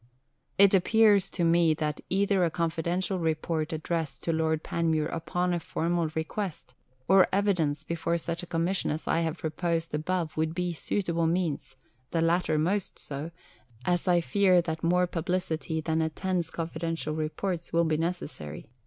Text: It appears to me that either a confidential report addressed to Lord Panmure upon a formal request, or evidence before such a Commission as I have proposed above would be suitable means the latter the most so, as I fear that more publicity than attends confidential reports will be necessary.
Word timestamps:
It 0.57 0.73
appears 0.73 1.29
to 1.29 1.43
me 1.43 1.75
that 1.75 2.01
either 2.09 2.43
a 2.43 2.49
confidential 2.49 3.19
report 3.19 3.71
addressed 3.71 4.23
to 4.23 4.33
Lord 4.33 4.63
Panmure 4.63 5.05
upon 5.05 5.53
a 5.53 5.59
formal 5.59 6.07
request, 6.15 6.73
or 7.07 7.27
evidence 7.31 7.83
before 7.83 8.17
such 8.17 8.41
a 8.41 8.47
Commission 8.47 8.89
as 8.89 9.07
I 9.07 9.19
have 9.19 9.37
proposed 9.37 9.93
above 9.93 10.35
would 10.35 10.55
be 10.55 10.73
suitable 10.73 11.27
means 11.27 11.75
the 12.09 12.21
latter 12.21 12.53
the 12.53 12.57
most 12.63 12.97
so, 12.97 13.29
as 13.85 14.07
I 14.07 14.21
fear 14.21 14.59
that 14.63 14.83
more 14.83 15.05
publicity 15.05 15.81
than 15.81 16.01
attends 16.01 16.49
confidential 16.49 17.13
reports 17.13 17.71
will 17.71 17.83
be 17.85 17.97
necessary. 17.97 18.71